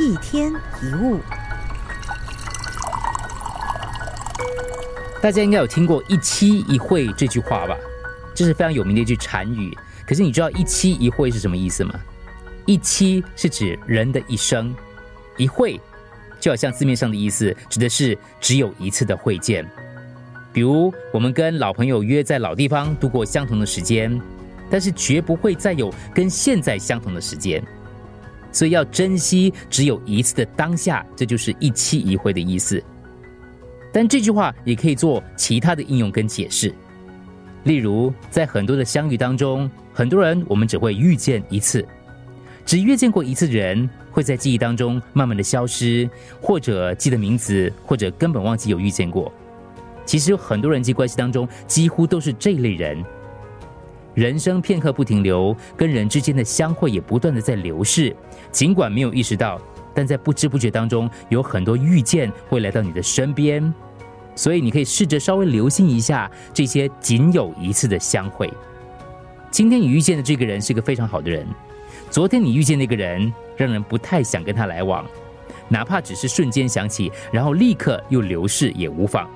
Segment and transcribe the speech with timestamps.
[0.00, 1.20] 一天一物，
[5.22, 7.76] 大家应该有听过“一期一会”这句话吧？
[8.34, 9.76] 这是非常有名的一句禅语。
[10.04, 11.94] 可是你知道“一期一会”是什么意思吗
[12.66, 14.74] ？“一期”是指人的一生
[15.38, 15.80] ，“一会”
[16.40, 19.64] 就好像字面上的意思，指的是只有一次的会见。
[20.52, 24.20] 比如我们跟老朋友约在老地方度过相同的时间，
[24.68, 27.62] 但是绝不会再有跟现在相同的时间。
[28.54, 32.82] 所以要珍惜只有一次的当下，这就是一期一会的意思。
[33.92, 36.74] 但这句话也可以做其他的应用跟解释，
[37.64, 41.86] 例如在很多的相遇当中，很多人我们只会遇见一次，
[42.64, 46.08] 只遇见过一次的人会在记忆当中慢慢的消失，
[46.40, 49.32] 或者记得名字，或者根本忘记有遇见过。
[50.06, 53.04] 其实有很多人际关系当中，几乎都是这类人。
[54.14, 58.14] 人生片刻不停留，跟人之间的相会也不断的在流逝。
[58.52, 59.60] 尽管没有意识到，
[59.92, 63.72] 但在不知不觉当中，有很多遇见会来到你的身边。
[64.36, 68.52] 所以你可以试着稍微留心一下这些仅有一次的相会。
[69.50, 71.46] 今天你遇见的这个人是个非常好的人，
[72.10, 75.04] 昨天你遇见那个人让人不太想跟他来往，
[75.68, 79.28] 哪怕只是瞬间想起，然后立刻又流逝也无妨。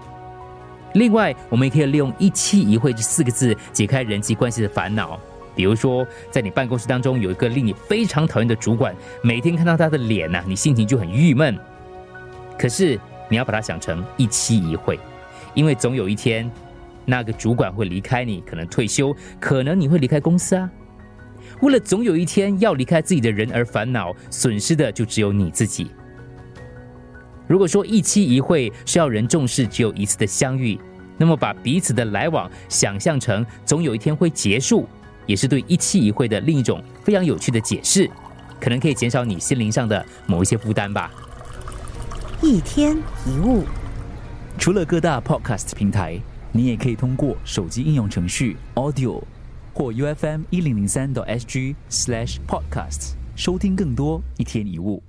[0.94, 5.18] 另外，我们也可以利用“一期一会”这四个字解开人际关系的烦恼。
[5.54, 11.58] 比如说，在你办公室当中有一个令你非常讨厌的主管，每天看到他的脸呐，你心情就很郁闷。
[12.58, 14.98] 可是你要把它想成一期一会，
[15.54, 16.48] 因为总有一天，
[17.04, 20.70] 那个主管会离开你，可能退休，可能你会离开公司啊。
[21.60, 25.90] 为了总有一天要离开自己的人而烦恼，损失的就只有你自己。
[27.48, 30.78] 如果说一期一会是要人重视只有一次的相遇，
[31.16, 34.86] 那么把彼此的来往想象成总有一天会结束，
[35.26, 38.08] 也是对一期一会的另一种非常有趣的解释，
[38.60, 41.10] 可能可以减少你心灵上的某一些负担吧。
[42.42, 42.96] 一天
[43.26, 43.64] 一物，
[44.58, 46.20] 除了各大 Podcast 平台，
[46.52, 49.22] 你也可以通过手机应用程序 Audio
[49.72, 55.02] 或 U F M 一零零三 SG Slash podcast 收听更多一天一物。